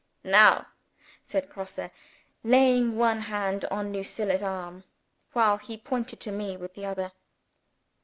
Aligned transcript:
"Now!" 0.23 0.65
said 1.21 1.47
Grosse, 1.47 1.91
laying 2.43 2.97
one 2.97 3.19
hand 3.19 3.65
on 3.65 3.93
Lucilla's 3.93 4.41
arm, 4.41 4.83
while 5.33 5.59
he 5.59 5.77
pointed 5.77 6.19
to 6.21 6.31
me 6.31 6.57
with 6.57 6.73
the 6.73 6.87
other. 6.87 7.11